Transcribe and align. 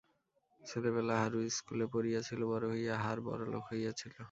ছেলেবেলা 0.61 1.15
হারু 1.21 1.39
স্কুলে 1.57 1.85
পড়িয়াছিল, 1.93 2.41
বড় 2.51 2.65
হইয়া 2.73 2.95
হার 3.03 3.17
বড়লোক 3.27 3.63
হইয়াছিল। 3.71 4.13